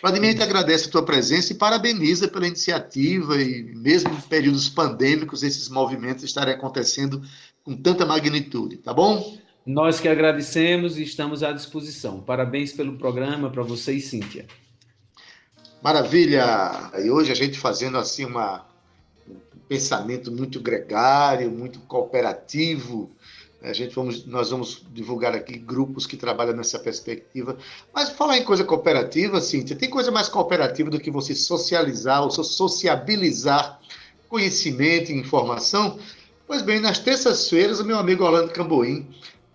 [0.02, 5.42] Vladimir, te agradece a tua presença e parabeniza pela iniciativa e mesmo em períodos pandêmicos
[5.42, 7.22] esses movimentos estarem acontecendo
[7.62, 9.38] com tanta magnitude, tá bom?
[9.70, 12.20] Nós que agradecemos e estamos à disposição.
[12.20, 14.44] Parabéns pelo programa para você e Cíntia.
[15.80, 16.90] Maravilha!
[16.98, 18.66] E hoje a gente fazendo assim uma,
[19.28, 19.36] um
[19.68, 23.12] pensamento muito gregário, muito cooperativo.
[23.62, 27.56] A gente vamos, nós vamos divulgar aqui grupos que trabalham nessa perspectiva.
[27.94, 32.30] Mas falar em coisa cooperativa, Cíntia, tem coisa mais cooperativa do que você socializar ou
[32.32, 33.78] sociabilizar
[34.28, 35.96] conhecimento e informação?
[36.44, 39.08] Pois bem, nas terças-feiras, o meu amigo Orlando Camboim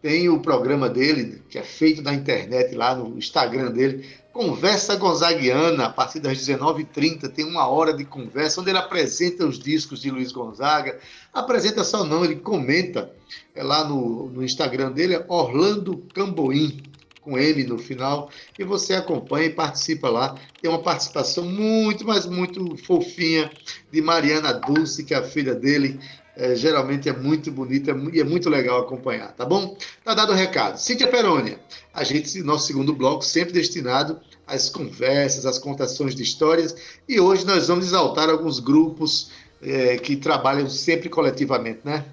[0.05, 5.85] tem o programa dele, que é feito na internet, lá no Instagram dele, Conversa Gonzaguiana,
[5.85, 10.11] a partir das 19h30, tem uma hora de conversa, onde ele apresenta os discos de
[10.11, 10.99] Luiz Gonzaga.
[11.33, 13.11] Apresenta só não, ele comenta
[13.55, 16.83] é lá no, no Instagram dele, é Orlando Camboim,
[17.19, 20.35] com M no final, e você acompanha e participa lá.
[20.61, 23.49] Tem uma participação muito, mas muito fofinha
[23.91, 25.99] de Mariana Dulce, que é a filha dele,
[26.35, 29.77] é, geralmente é muito bonita e é muito legal acompanhar, tá bom?
[30.03, 30.77] Tá dado o recado.
[30.77, 31.59] Cíntia Perônia,
[31.93, 36.75] a gente, nosso segundo bloco, sempre destinado às conversas, às contações de histórias,
[37.07, 42.05] e hoje nós vamos exaltar alguns grupos é, que trabalham sempre coletivamente, né?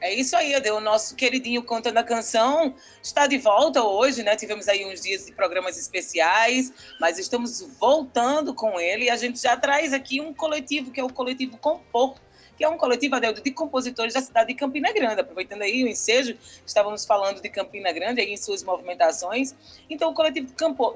[0.00, 0.70] É isso aí, Ade.
[0.70, 4.36] O nosso queridinho Contando a Canção está de volta hoje, né?
[4.36, 9.40] Tivemos aí uns dias de programas especiais, mas estamos voltando com ele e a gente
[9.40, 12.14] já traz aqui um coletivo, que é o Coletivo Compor,
[12.56, 15.20] que é um coletivo Adeldo, de compositores da cidade de Campina Grande.
[15.20, 19.54] Aproveitando aí o ensejo, estávamos falando de Campina Grande aí em suas movimentações.
[19.90, 20.52] Então, o coletivo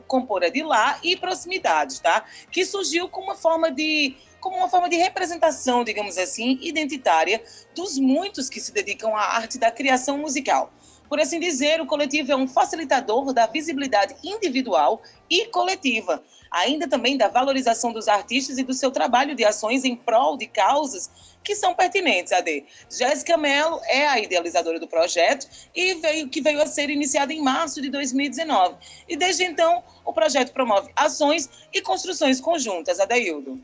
[0.07, 2.25] Compor é de lá e proximidades, tá?
[2.51, 7.43] Que surgiu como uma forma de como uma forma de representação, digamos assim, identitária
[7.75, 10.73] dos muitos que se dedicam à arte da criação musical.
[11.11, 17.17] Por assim dizer, o coletivo é um facilitador da visibilidade individual e coletiva, ainda também
[17.17, 21.11] da valorização dos artistas e do seu trabalho de ações em prol de causas
[21.43, 22.65] que são pertinentes, AD.
[22.91, 27.43] Jéssica Mello é a idealizadora do projeto e veio que veio a ser iniciado em
[27.43, 28.77] março de 2019.
[29.09, 33.61] E desde então, o projeto promove ações e construções conjuntas, Adaildo.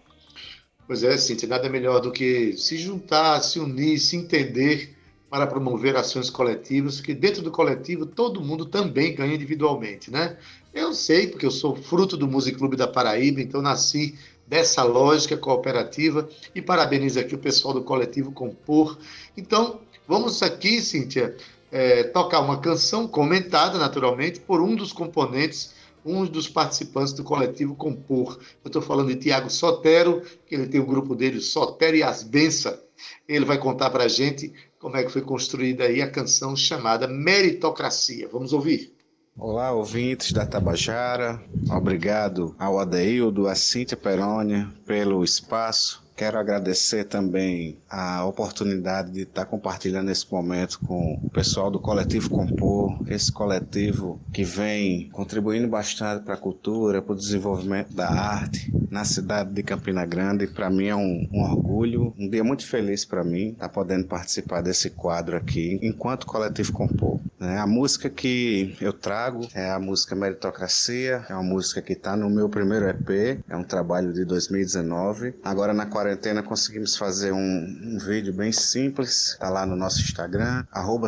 [0.87, 4.97] Pois é, Cíntia, nada melhor do que se juntar, se unir, se entender
[5.29, 10.39] para promover ações coletivas, porque dentro do coletivo todo mundo também ganha individualmente, né?
[10.77, 14.15] Eu sei, porque eu sou fruto do Music Clube da Paraíba, então nasci
[14.47, 18.99] dessa lógica cooperativa e parabenizo aqui o pessoal do coletivo Compor.
[19.35, 21.35] Então, vamos aqui, Cíntia,
[21.73, 25.73] é, tocar uma canção comentada, naturalmente, por um dos componentes,
[26.05, 28.39] um dos participantes do coletivo Compor.
[28.63, 32.79] Eu estou falando de Tiago Sotero, que ele tem o grupo dele, Sotero e Asbença.
[33.27, 37.09] Ele vai contar para a gente como é que foi construída aí a canção chamada
[37.09, 38.29] Meritocracia.
[38.31, 38.95] Vamos ouvir.
[39.39, 41.39] Olá, ouvintes da Tabajara.
[41.71, 49.45] Obrigado ao Adeildo, a Cíntia Perônia pelo espaço Quero agradecer também a oportunidade de estar
[49.45, 56.25] compartilhando esse momento com o pessoal do Coletivo Compor, esse coletivo que vem contribuindo bastante
[56.25, 60.47] para a cultura, para o desenvolvimento da arte na cidade de Campina Grande.
[60.47, 64.63] Para mim é um, um, orgulho, um dia muito feliz para mim estar podendo participar
[64.63, 67.21] desse quadro aqui enquanto Coletivo Compor.
[67.39, 67.59] Né?
[67.59, 72.31] A música que eu trago é a música Meritocracia, é uma música que está no
[72.31, 75.35] meu primeiro EP, é um trabalho de 2019.
[75.45, 80.65] Agora na quarentena conseguimos fazer um, um vídeo bem simples, tá lá no nosso Instagram,
[80.71, 81.07] arroba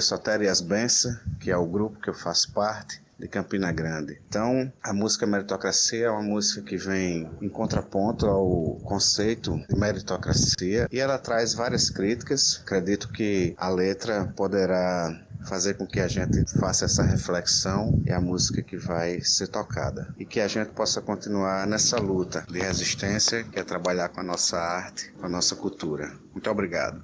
[1.41, 4.21] que é o grupo que eu faço parte de Campina Grande.
[4.29, 10.89] Então, a música Meritocracia é uma música que vem em contraponto ao conceito de meritocracia
[10.91, 12.61] e ela traz várias críticas.
[12.65, 18.21] Acredito que a letra poderá fazer com que a gente faça essa reflexão e a
[18.21, 20.15] música que vai ser tocada.
[20.19, 24.25] E que a gente possa continuar nessa luta de resistência, que é trabalhar com a
[24.25, 26.13] nossa arte, com a nossa cultura.
[26.33, 27.03] Muito obrigado.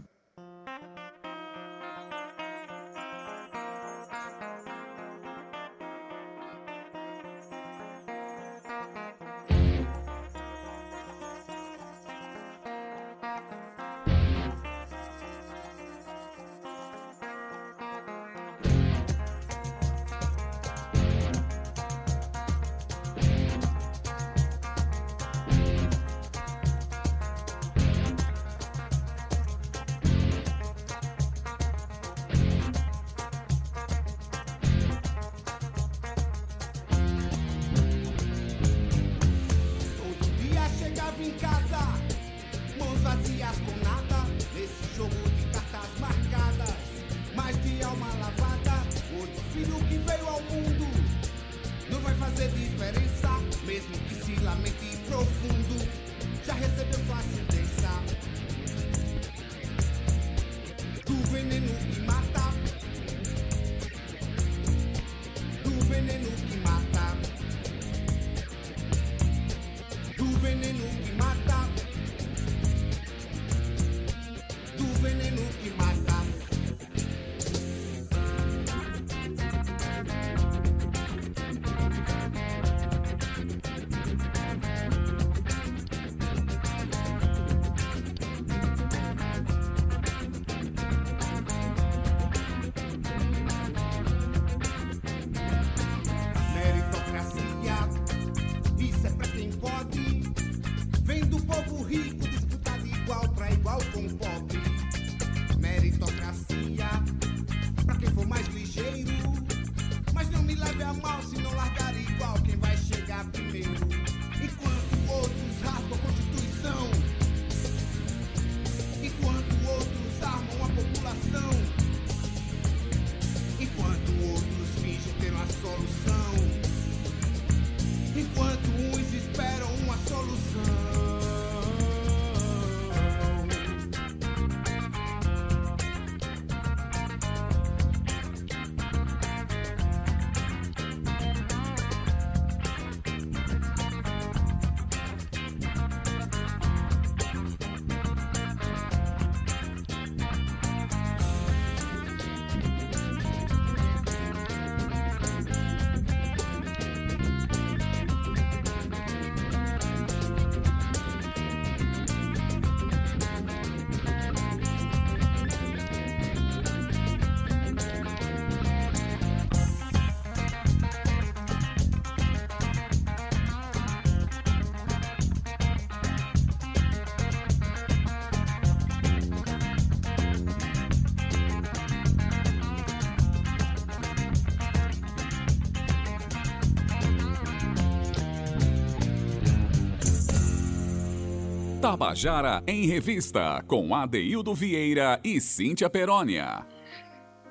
[191.95, 196.67] Tabajara em Revista, com Adeildo Vieira e Cíntia Perónia.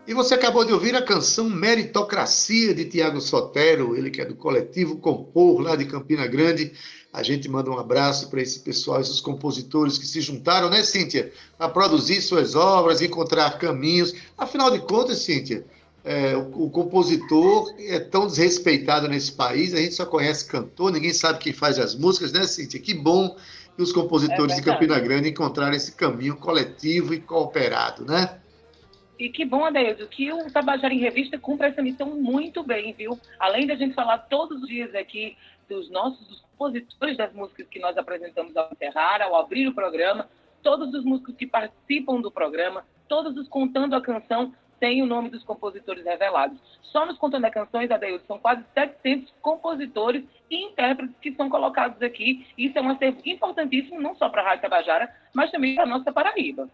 [0.06, 4.36] E você acabou de ouvir a canção Meritocracia de Tiago Sotero, ele que é do
[4.36, 6.74] coletivo Compor, lá de Campina Grande.
[7.14, 11.32] A gente manda um abraço para esse pessoal, esses compositores que se juntaram, né, Cíntia,
[11.58, 14.14] a produzir suas obras, encontrar caminhos.
[14.38, 15.66] Afinal de contas, Cíntia,
[16.04, 21.14] é, o, o, compositor é tão desrespeitado nesse país, a gente só conhece cantor, ninguém
[21.14, 22.78] sabe quem faz as músicas, né, Cíntia?
[22.78, 23.38] Que bom
[23.76, 28.40] que os compositores é de Campina Grande encontraram esse caminho coletivo e cooperado, né?
[29.20, 33.20] E que bom, Adeildo, que o Tabajara em Revista cumpre essa missão muito bem, viu?
[33.40, 35.38] Além da gente falar todos os dias aqui
[35.70, 40.28] dos nossos dos compositores das músicas que nós apresentamos ao encerrar, ao abrir o programa,
[40.62, 44.54] todos os músicos que participam do programa, todos os contando a canção,
[44.84, 46.60] tem o nome dos compositores revelados.
[46.82, 52.02] Só nos Contando a Canções, Adeildo, são quase 700 compositores e intérpretes que são colocados
[52.02, 52.46] aqui.
[52.58, 55.88] Isso é um acervo importantíssimo, não só para a Rádio Tabajara, mas também para a
[55.88, 56.70] nossa Paraíba.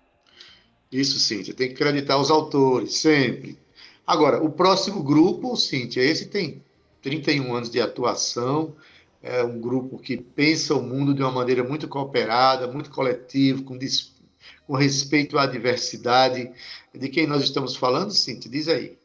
[0.91, 3.59] Isso, Cíntia, tem que acreditar os autores, sempre.
[4.07, 6.63] Agora, o próximo grupo, Cíntia, esse tem
[7.03, 8.75] 31 anos de atuação,
[9.21, 13.77] é um grupo que pensa o mundo de uma maneira muito cooperada, muito coletivo, com,
[14.65, 16.51] com respeito à diversidade.
[16.93, 18.49] De quem nós estamos falando, Cíntia?
[18.49, 18.97] Diz aí.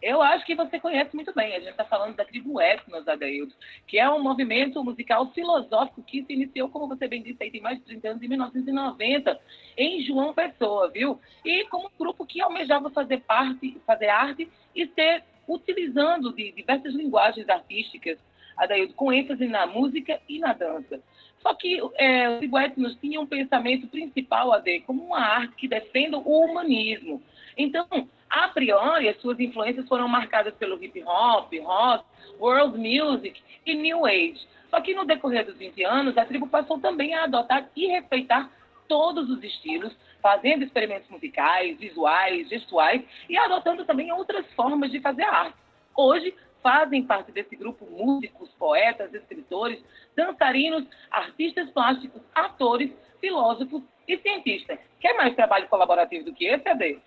[0.00, 1.54] Eu acho que você conhece muito bem.
[1.54, 3.52] A gente está falando da tribo Etnos, Adaildo,
[3.86, 7.60] que é um movimento musical filosófico que se iniciou, como você bem disse, aí tem
[7.60, 9.40] mais de 30 anos, em 1990,
[9.76, 11.20] em João Pessoa, viu?
[11.44, 16.94] E como um grupo que almejava fazer parte, fazer arte e ser utilizando de diversas
[16.94, 18.18] linguagens artísticas,
[18.56, 21.00] Adaildo, com ênfase na música e na dança.
[21.42, 26.18] Só que é, os Etnos tinham um pensamento principal, Ade, como uma arte que defenda
[26.18, 27.22] o humanismo.
[27.56, 27.86] Então,
[28.28, 32.04] a priori, as suas influências foram marcadas pelo hip hop, rock,
[32.38, 34.46] world music e new age.
[34.70, 38.50] Só que no decorrer dos 20 anos, a tribo passou também a adotar e respeitar
[38.86, 45.24] todos os estilos, fazendo experimentos musicais, visuais, gestuais e adotando também outras formas de fazer
[45.24, 45.56] arte.
[45.96, 49.80] Hoje, fazem parte desse grupo músicos, poetas, escritores,
[50.16, 52.90] dançarinos, artistas plásticos, atores,
[53.20, 54.78] filósofos e cientistas.
[55.00, 56.98] Quer mais trabalho colaborativo do que esse, Ade?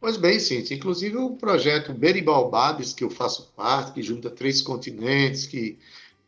[0.00, 0.74] Pois bem, Cíntia.
[0.74, 5.78] Inclusive o projeto Beribalbades, que eu faço parte, que junta três continentes, que,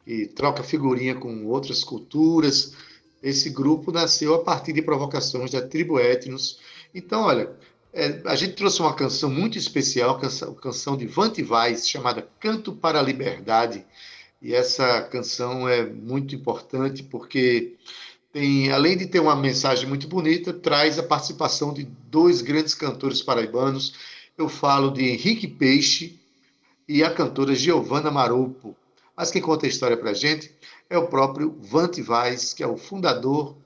[0.04, 2.74] que troca figurinha com outras culturas,
[3.22, 6.60] Esse grupo nasceu a partir de provocações da tribo Etnos.
[6.94, 7.52] Então, olha,
[7.92, 12.72] é, a gente trouxe uma canção muito especial, canção, canção de Vante Vaz, chamada Canto
[12.72, 13.84] para a Liberdade.
[14.40, 17.76] E essa canção é muito importante porque
[18.32, 23.22] tem, além de ter uma mensagem muito bonita, traz a participação de dois grandes cantores
[23.22, 23.94] paraibanos.
[24.36, 26.20] Eu falo de Henrique Peixe
[26.86, 28.76] e a cantora Giovanna Maropo.
[29.16, 30.52] Mas quem conta a história para a gente
[30.88, 33.56] é o próprio Vante Vaz, que é o fundador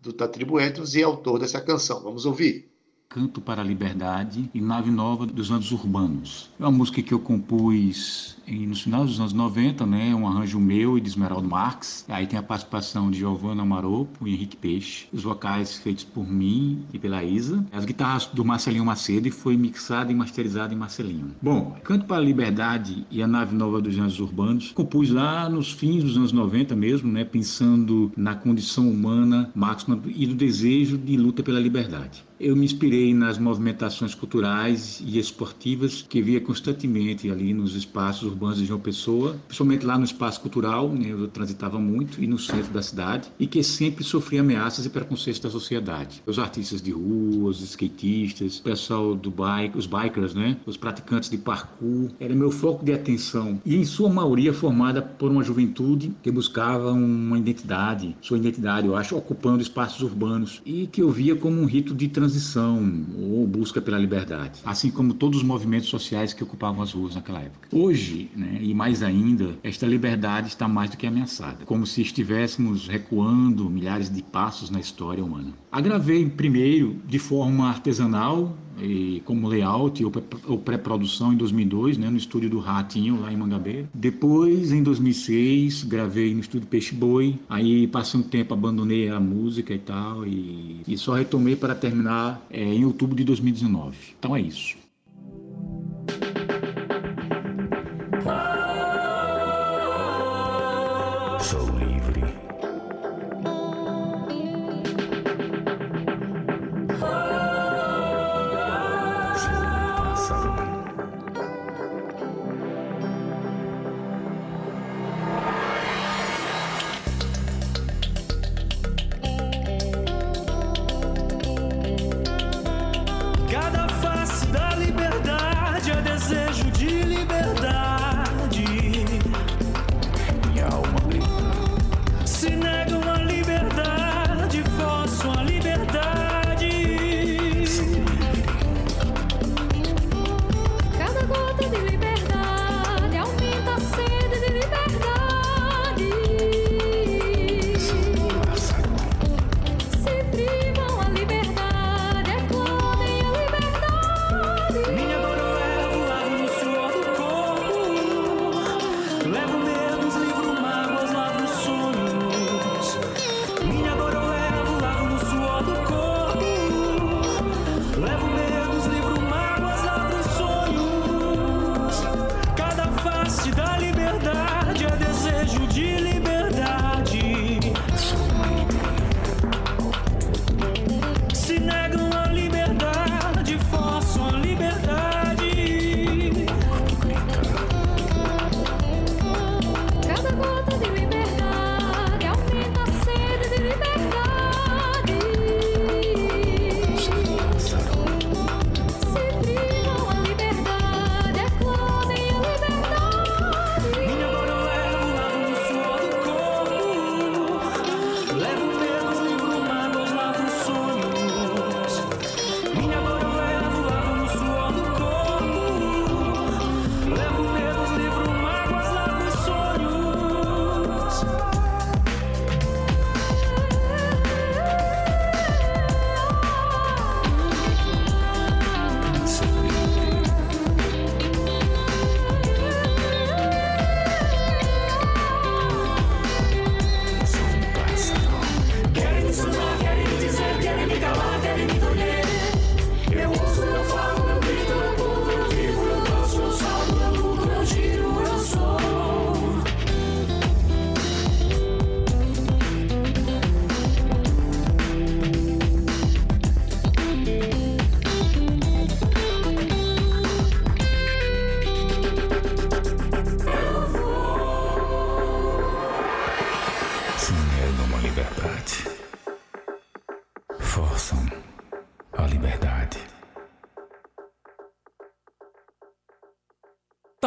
[0.00, 0.14] do
[0.58, 2.02] Etnos e autor dessa canção.
[2.02, 2.71] Vamos ouvir.
[3.12, 6.48] Canto para a Liberdade e Nave Nova dos Anos Urbanos.
[6.58, 10.58] É uma música que eu compus em, no final dos anos 90, né, um arranjo
[10.58, 12.06] meu e de Esmeraldo Marques.
[12.08, 16.86] Aí tem a participação de Giovanna Maropo e Henrique Peixe, os vocais feitos por mim
[16.90, 21.32] e pela Isa, as guitarras do Marcelinho Macedo e foi mixada e masterizada em Marcelinho.
[21.42, 25.70] Bom, Canto para a Liberdade e a Nave Nova dos Anos Urbanos compus lá nos
[25.70, 31.14] fins dos anos 90 mesmo, né, pensando na condição humana máxima e do desejo de
[31.18, 32.24] luta pela liberdade.
[32.42, 38.58] Eu me inspirei nas movimentações culturais e esportivas que via constantemente ali nos espaços urbanos
[38.58, 42.72] de João Pessoa, principalmente lá no espaço cultural, né, eu transitava muito, e no centro
[42.72, 46.20] da cidade, e que sempre sofria ameaças e preconceitos da sociedade.
[46.26, 51.30] Os artistas de rua, os skatistas, o pessoal do bike, os bikers, né, os praticantes
[51.30, 56.12] de parkour, era meu foco de atenção, e em sua maioria formada por uma juventude
[56.20, 61.36] que buscava uma identidade, sua identidade, eu acho, ocupando espaços urbanos, e que eu via
[61.36, 65.88] como um rito de transição transição ou busca pela liberdade, assim como todos os movimentos
[65.88, 67.68] sociais que ocupavam as ruas naquela época.
[67.70, 72.88] Hoje, né, e mais ainda, esta liberdade está mais do que ameaçada, como se estivéssemos
[72.88, 75.52] recuando milhares de passos na história humana.
[75.70, 82.50] Agravei primeiro de forma artesanal e como layout ou pré-produção em 2002, né, no estúdio
[82.50, 83.88] do Ratinho, lá em Mangabeira.
[83.94, 87.38] Depois, em 2006, gravei no estúdio Peixe Boi.
[87.48, 92.44] Aí, passei um tempo, abandonei a música e tal, e, e só retomei para terminar
[92.50, 93.96] é, em outubro de 2019.
[94.18, 94.76] Então é isso.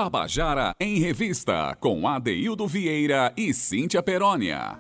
[0.06, 4.80] Tabajara em Revista, com Adeildo Vieira e Cíntia Perónia.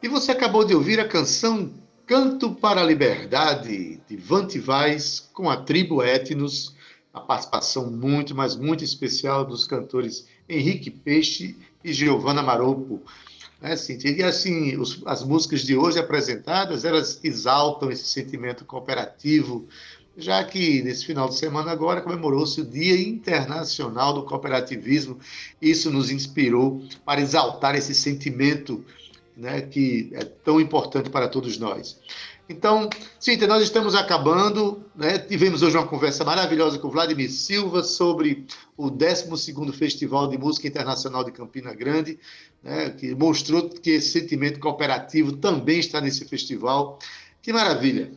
[0.00, 1.74] E você acabou de ouvir a canção
[2.06, 6.76] Canto para a Liberdade, de Vante Vaz, com a tribo Etnos,
[7.12, 13.02] a participação muito, mas muito especial dos cantores Henrique Peixe e Giovanna Maropo.
[13.60, 14.10] É, Cíntia?
[14.10, 19.66] E assim, os, as músicas de hoje apresentadas, elas exaltam esse sentimento cooperativo,
[20.16, 25.18] já que nesse final de semana agora comemorou-se o Dia Internacional do Cooperativismo.
[25.60, 28.84] Isso nos inspirou para exaltar esse sentimento
[29.36, 31.98] né, que é tão importante para todos nós.
[32.48, 34.84] Então, Cíntia, nós estamos acabando.
[34.94, 35.18] Né?
[35.18, 38.46] Tivemos hoje uma conversa maravilhosa com Vladimir Silva sobre
[38.76, 42.18] o 12º Festival de Música Internacional de Campina Grande,
[42.62, 42.90] né?
[42.90, 46.98] que mostrou que esse sentimento cooperativo também está nesse festival.
[47.40, 48.12] Que maravilha!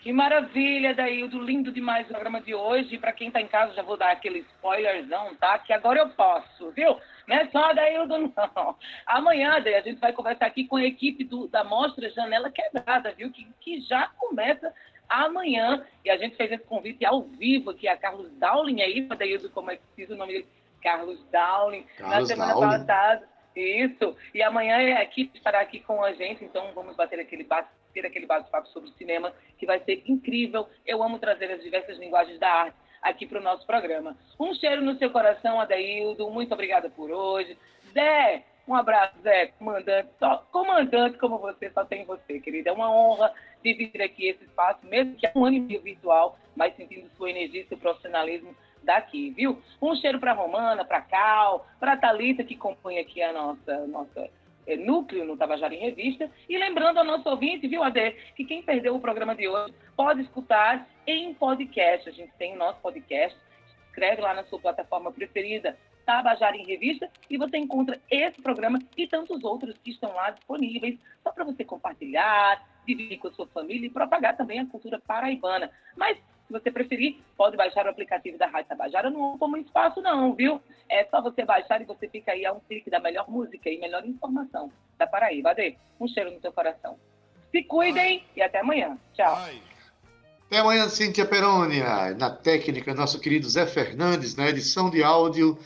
[0.00, 1.38] Que maravilha, Daildo.
[1.38, 2.96] Lindo demais o programa de hoje.
[2.96, 5.58] Para quem está em casa, já vou dar aquele spoilerzão, tá?
[5.58, 6.98] Que agora eu posso, viu?
[7.28, 8.76] Não é só Daildo, não.
[9.06, 13.12] Amanhã, Daí, a gente vai conversar aqui com a equipe do, da Mostra Janela Quebrada,
[13.12, 13.30] viu?
[13.30, 14.72] Que, que já começa
[15.06, 15.84] amanhã.
[16.02, 19.70] E a gente fez esse convite ao vivo aqui a Carlos Dowling aí, Daildo, como
[19.70, 20.48] é que diz o nome dele?
[20.82, 21.84] Carlos Dowling.
[21.98, 22.70] Carlos na semana Dowling.
[22.70, 23.28] passada.
[23.54, 24.16] Isso.
[24.32, 28.06] E amanhã a equipe estará aqui com a gente, então vamos bater aquele bate ter
[28.06, 30.68] aquele bate-papo sobre cinema, que vai ser incrível.
[30.86, 34.16] Eu amo trazer as diversas linguagens da arte aqui para o nosso programa.
[34.38, 36.30] Um cheiro no seu coração, Adaildo.
[36.30, 37.56] Muito obrigada por hoje.
[37.92, 40.10] Zé, um abraço, Zé, comandante.
[40.18, 42.70] Só, comandante como você, só tem você, querida.
[42.70, 43.32] É uma honra
[43.62, 47.30] dividir aqui esse espaço, mesmo que é um ano e meio virtual, mas sentindo sua
[47.30, 49.60] energia e seu profissionalismo daqui, viu?
[49.80, 54.30] Um cheiro para Romana, para Cal, para Talita que compõe aqui a nossa nossa
[54.66, 56.30] é, núcleo no Tabajara em Revista.
[56.48, 60.22] E lembrando ao nosso ouvinte, viu, Ade, que quem perdeu o programa de hoje pode
[60.22, 62.08] escutar em podcast.
[62.08, 63.38] A gente tem o nosso podcast.
[63.86, 69.06] Escreve lá na sua plataforma preferida, Tabajara em Revista, e você encontra esse programa e
[69.06, 73.86] tantos outros que estão lá disponíveis, só para você compartilhar, dividir com a sua família
[73.86, 75.70] e propagar também a cultura paraibana.
[75.96, 76.18] Mas
[76.50, 79.08] se você preferir, pode baixar o aplicativo da Rádio Tabajara.
[79.08, 80.60] Não muito espaço, não, viu?
[80.88, 83.78] É só você baixar e você fica aí a um clique da melhor música e
[83.78, 85.50] melhor informação da Paraíba.
[85.50, 86.98] Ade, um cheiro no seu coração.
[87.52, 88.98] Se cuidem e até amanhã.
[89.14, 89.32] Tchau.
[90.46, 92.14] Até amanhã, Cíntia Perônia.
[92.18, 94.34] Na técnica, nosso querido Zé Fernandes.
[94.34, 95.56] Na edição de áudio,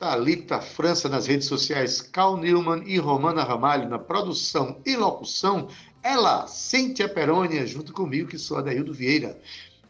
[0.00, 1.08] Thalita França.
[1.08, 3.88] Nas redes sociais, Cal Newman e Romana Ramalho.
[3.88, 5.68] Na produção e locução,
[6.02, 9.40] ela, Cíntia Perônia, junto comigo, que sou Adaildo Vieira.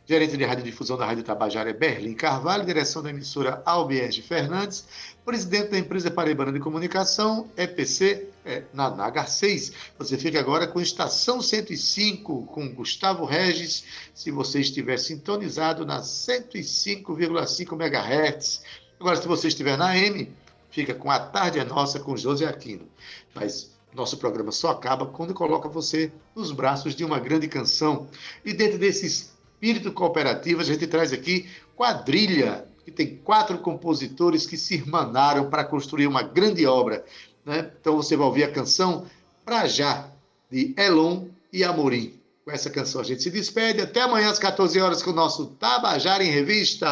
[0.09, 4.85] Gerente de radiodifusão da Rádio Tabajara é Berlim Carvalho, direção da emissora Albiege Fernandes,
[5.25, 9.73] presidente da empresa Paraibana de Comunicação, EPC, é, Naná Garcês.
[9.99, 13.83] Você fica agora com Estação 105, com Gustavo Regis,
[14.15, 18.63] se você estiver sintonizado na 105,5 MHz.
[19.01, 20.33] Agora, se você estiver na M,
[20.71, 22.87] fica com A Tarde é Nossa, com José Aquino.
[23.35, 28.07] Mas nosso programa só acaba quando coloca você nos braços de uma grande canção.
[28.45, 34.57] E dentro desses espírito cooperativo, a gente traz aqui Quadrilha, que tem quatro compositores que
[34.57, 37.05] se irmanaram para construir uma grande obra.
[37.45, 37.71] Né?
[37.81, 39.07] Então você vai ouvir a canção
[39.45, 40.11] Pra Já,
[40.51, 42.21] de Elon e Amorim.
[42.45, 43.81] Com essa canção a gente se despede.
[43.81, 46.89] Até amanhã às 14 horas com o nosso Tabajara em Revista.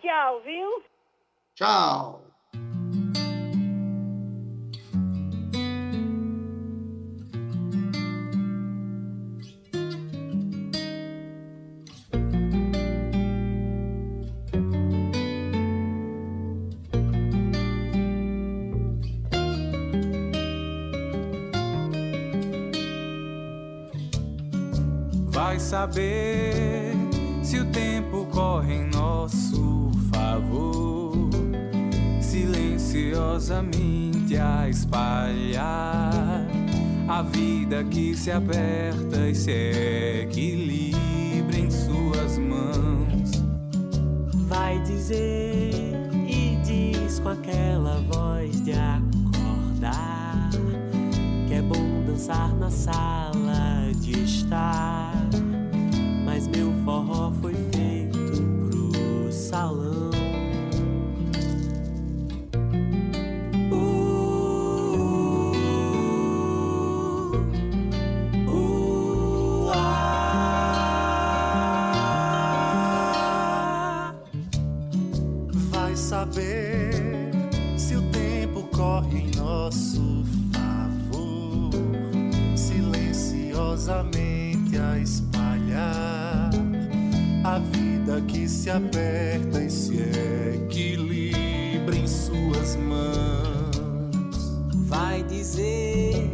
[0.00, 0.82] Tchau, viu?
[1.54, 2.25] Tchau.
[25.46, 26.92] Vai saber
[27.40, 31.30] se o tempo corre em nosso favor,
[32.20, 36.44] silenciosamente a espalhar
[37.06, 43.30] a vida que se aperta e se equilibra em suas mãos.
[44.48, 50.50] Vai dizer e diz com aquela voz de acordar
[51.46, 55.05] que é bom dançar na sala de estar.
[88.66, 89.96] Se aperta e se
[90.56, 94.56] equilibra em suas mãos.
[94.88, 96.28] Vai dizer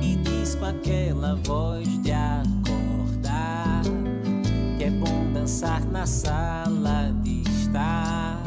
[0.00, 3.82] e diz com aquela voz de acordar
[4.76, 8.40] que é bom dançar na sala de estar.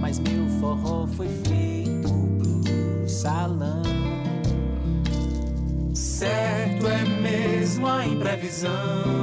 [0.00, 3.82] Mas meu forró foi feito pro salão.
[5.94, 9.18] Certo é mesmo a imprevisão.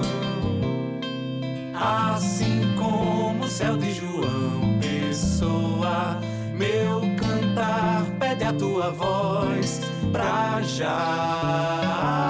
[2.15, 2.19] O
[3.55, 6.19] céu de João Pessoa,
[6.53, 9.79] meu cantar pede a tua voz
[10.11, 12.24] pra já.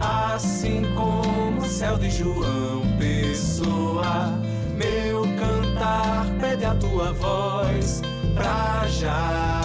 [0.00, 4.38] Assim como o céu de João Pessoa,
[4.76, 8.02] meu cantar pede a tua voz
[8.34, 9.55] pra já.